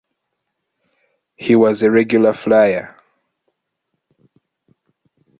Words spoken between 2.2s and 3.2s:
flyer.